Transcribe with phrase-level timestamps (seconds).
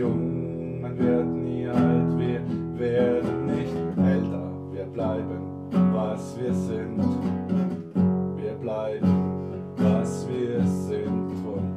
[0.00, 2.40] jung, man wird nie alt, wir
[2.78, 5.40] werden nicht älter, wir bleiben,
[5.92, 6.98] was wir sind.
[8.36, 11.76] Wir bleiben, was wir sind und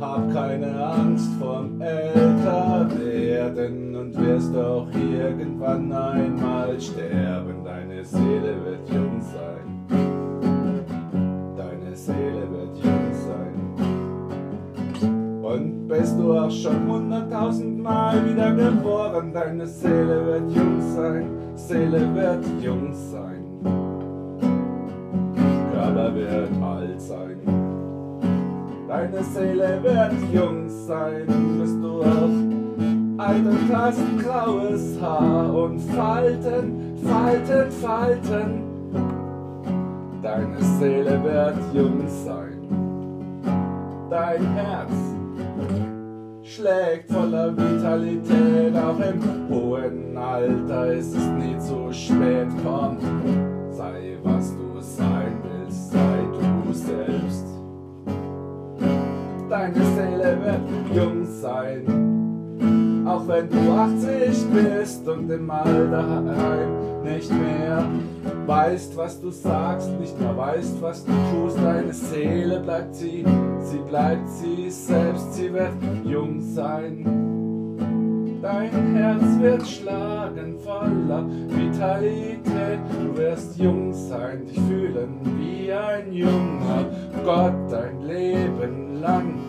[0.00, 2.24] hab keine Angst vom Älterwerden
[3.96, 7.64] und wirst auch irgendwann einmal sterben.
[7.64, 10.03] Deine Seele wird jung sein.
[15.88, 22.44] Bist du auch schon hunderttausend Mal wieder geboren, deine Seele wird jung sein, Seele wird
[22.62, 23.44] jung sein.
[25.72, 27.36] Körper wird alt sein.
[28.88, 31.26] Deine Seele wird jung sein,
[31.58, 32.54] bist du auch
[33.18, 38.62] alt und graues Haar und Falten, Falten, Falten.
[40.22, 42.58] Deine Seele wird jung sein.
[44.08, 45.13] Dein Herz
[46.54, 52.48] schlägt voller Vitalität, auch im hohen Alter ist es nie zu spät.
[52.62, 52.98] Komm,
[53.70, 57.46] sei was du sein willst, sei du selbst.
[59.48, 67.86] Deine Seele wird jung sein, auch wenn du 80 bist und im Alterheim nicht mehr
[68.46, 71.58] weißt, was du sagst, nicht mehr weißt, was du tust.
[71.58, 73.24] Deine Seele bleibt sie,
[73.60, 75.72] sie bleibt sie selbst, sie wird
[76.04, 77.04] jung sein.
[78.42, 82.80] Dein Herz wird schlagen voller Vitalität.
[83.00, 86.84] Du wirst jung sein, dich fühlen wie ein junger
[87.24, 89.43] Gott dein Leben lang.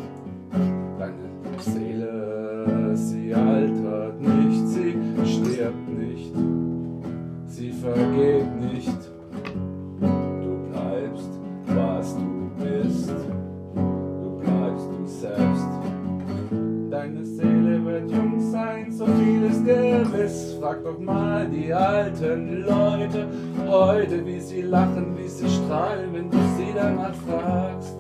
[23.06, 23.28] Leute
[23.68, 27.98] heute, wie sie lachen, wie sie strahlen, wenn du sie danach fragst.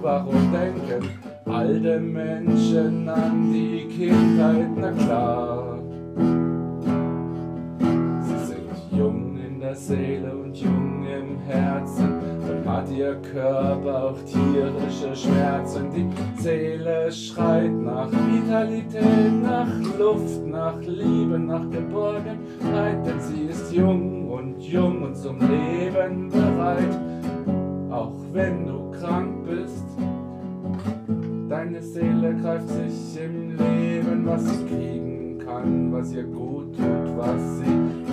[0.00, 1.10] Warum denken
[1.44, 4.70] alte Menschen an die Kindheit?
[4.76, 5.78] Na klar.
[8.20, 12.15] Sie sind jung in der Seele und jung im Herzen.
[12.66, 15.88] Hat ihr Körper auch tierische Schmerzen.
[15.94, 19.68] Die Seele schreit nach Vitalität, nach
[19.98, 23.06] Luft, nach Liebe, nach Geborgenheit.
[23.06, 26.98] Denn sie ist jung und jung und zum Leben bereit.
[27.90, 29.86] Auch wenn du krank bist,
[31.48, 37.58] deine Seele greift sich im Leben, was sie kriegen kann, was ihr gut tut, was
[37.58, 38.05] sie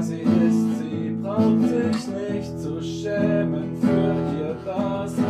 [0.00, 5.27] Sie ist, sie braucht sich nicht zu schämen für ihr Dasein.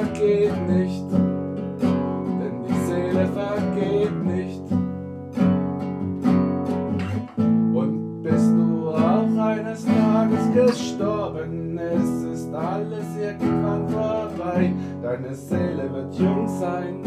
[0.00, 4.62] Vergeht nicht, denn die Seele vergeht nicht.
[7.74, 14.72] Und bist du auch eines Tages gestorben, es ist alles irgendwann vorbei.
[15.02, 17.02] Deine Seele wird jung sein,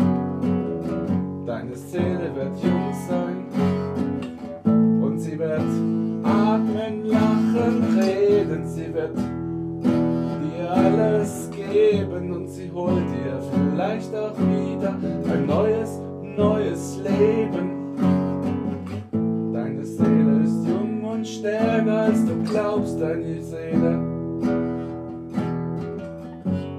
[1.45, 3.45] deine Seele wird jung sein.
[5.01, 5.62] Und sie wird
[6.24, 9.18] atmen, lachen, reden, sie wird
[10.73, 14.95] alles geben und sie holt dir vielleicht auch wieder
[15.31, 15.99] ein neues,
[16.35, 17.95] neues Leben.
[19.53, 23.99] Deine Seele ist jung und stärker als du glaubst, deine Seele.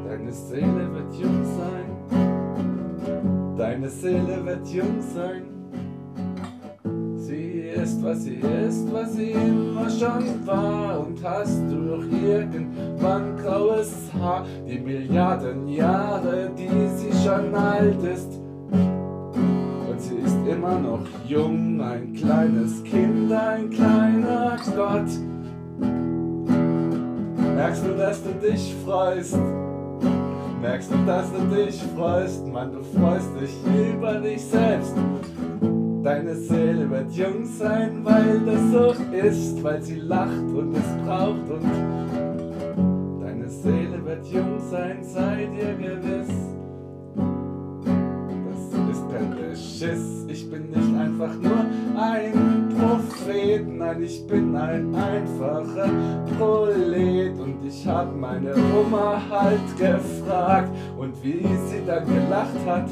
[0.08, 1.86] Deine Seele wird jung sein.
[3.56, 5.53] Deine Seele wird jung sein.
[7.84, 11.00] Ist, was sie ist, was sie immer schon war.
[11.00, 18.40] Und hast du irgendwann graues Haar, die Milliarden Jahre, die sie schon alt ist.
[18.72, 25.10] Und sie ist immer noch jung, ein kleines Kind, ein kleiner Gott.
[27.54, 29.36] Merkst du, dass du dich freust?
[30.62, 32.46] Merkst du, dass du dich freust?
[32.46, 33.54] Mann, du freust dich
[33.92, 34.94] über dich selbst.
[36.04, 41.50] Deine Seele wird jung sein, weil das so ist, weil sie lacht und es braucht
[41.50, 41.64] und
[44.04, 46.28] wird jung sein, seid ihr gewiss.
[48.50, 51.64] Das ist kein Beschiss, ich bin nicht einfach nur
[51.98, 55.88] ein Prophet, nein, ich bin ein einfacher
[56.38, 62.88] Prolet und ich hab meine Oma halt gefragt und wie sie dann gelacht hat.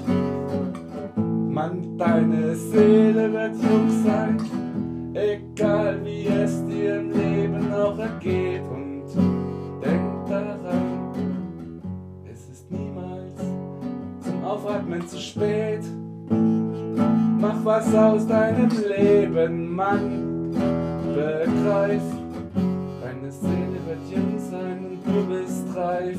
[1.53, 4.39] Mann, deine Seele wird jung sein,
[5.13, 9.05] egal wie es dir im Leben auch ergeht und
[9.85, 11.13] denk daran,
[12.25, 13.37] es ist niemals
[14.25, 15.85] zum Aufatmen zu spät.
[17.39, 20.53] Mach was aus deinem Leben, Mann,
[21.15, 22.03] begreif,
[23.03, 26.19] deine Seele wird jung sein und du bist reif.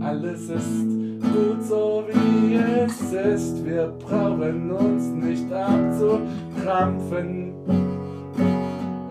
[0.00, 3.64] Alles ist gut so wie es ist.
[3.64, 7.54] Wir brauchen uns nicht abzukrampfen.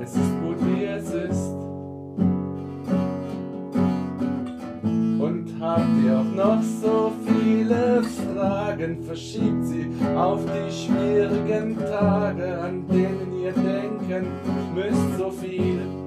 [0.01, 1.51] Es ist gut wie es ist.
[5.19, 12.87] Und habt ihr auch noch so viele Fragen, verschiebt sie auf die schwierigen Tage, an
[12.87, 14.27] denen ihr denken
[14.75, 16.02] müsst so viel.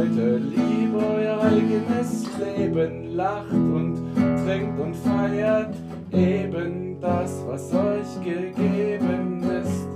[0.00, 3.98] Lebt heute lieber euer eigenes Leben, lacht und
[4.46, 5.74] trinkt und feiert
[6.10, 9.88] eben das, was euch gegeben ist.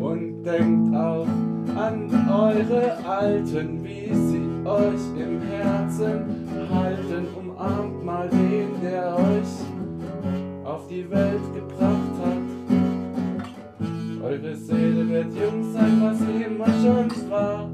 [0.00, 1.26] Und denkt auch
[1.76, 7.26] an eure Alten, wie sie euch im Herzen halten.
[7.36, 12.38] Umarmt mal den, der euch auf die Welt gebracht hat.
[14.22, 14.87] Eure Seele
[15.18, 17.68] wird jung sein, was sie immer schon war.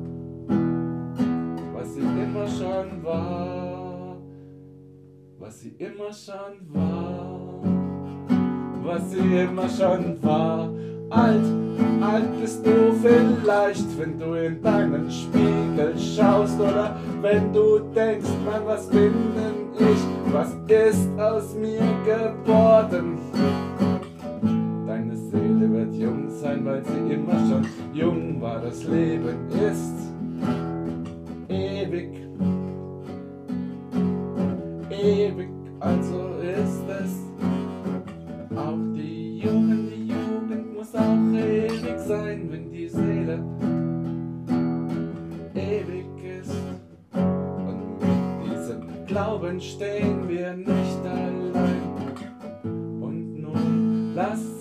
[1.75, 4.17] Was sie immer schon war.
[5.38, 7.61] Was sie immer schon war.
[8.82, 10.70] Was sie immer schon war.
[11.11, 11.44] Alt,
[12.00, 18.62] alt bist du vielleicht, wenn du in deinen Spiegel schaust oder wenn du denkst, Mann,
[18.64, 20.32] was bin denn ich?
[20.32, 23.19] Was ist aus mir geworden?
[26.05, 28.61] Jung sein, weil sie immer schon jung war.
[28.61, 30.12] Das Leben ist
[31.49, 32.11] ewig,
[34.91, 35.49] ewig,
[35.81, 37.13] also ist es.
[38.55, 43.43] Auch die Jugend, die Jugend muss auch ewig sein, wenn die Seele
[45.55, 46.55] ewig ist.
[47.15, 51.81] Und mit diesem Glauben stehen wir nicht allein.
[53.01, 54.54] Und nun lassen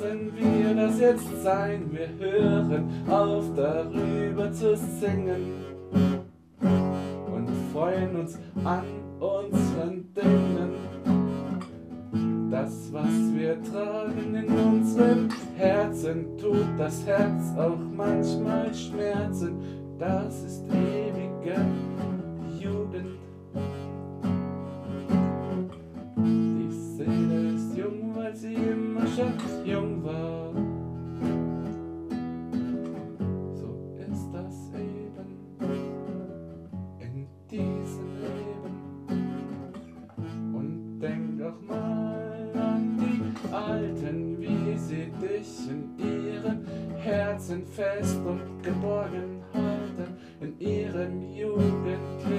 [0.84, 5.54] das jetzt sein, wir hören auf darüber zu singen
[6.62, 8.84] und freuen uns an
[9.20, 10.74] unseren Dingen.
[12.52, 19.58] Das, was wir tragen in unserem Herzen, tut das Herz auch manchmal schmerzen.
[19.98, 21.66] Das ist ewige
[22.60, 23.18] Jugend.
[26.18, 29.34] Die Seele ist jung, weil sie immer schon
[29.66, 29.93] jung
[46.04, 46.66] ihrem
[46.98, 52.33] Herzen fest und geborgen halten, in ihrem jugendlichen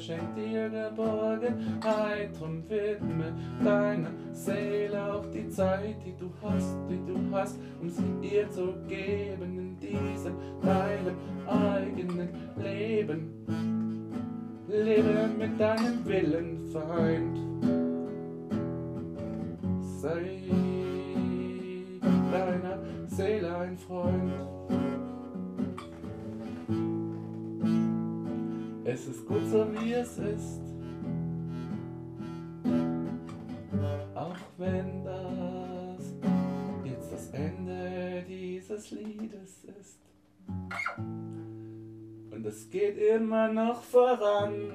[0.00, 3.32] schenkt dir Geborgenheit und widme
[3.64, 8.74] deiner Seele auch die Zeit, die du hast, die du hast, um sie ihr zu
[8.88, 13.78] geben in diesem deinem eigenen Leben.
[14.68, 17.38] Lebe mit deinem Willen vereint.
[19.80, 20.40] Sei
[22.30, 24.57] deiner Seele ein Freund.
[29.08, 30.60] Ist gut so wie es ist.
[34.14, 36.14] Auch wenn das
[36.84, 38.24] jetzt das Ende
[38.68, 39.98] des Liedes ist.
[42.30, 44.72] Und es geht immer noch voran,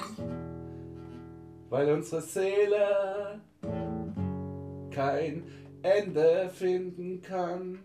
[1.69, 3.39] weil unsere Seele
[4.91, 5.43] kein
[5.81, 7.79] Ende finden kann.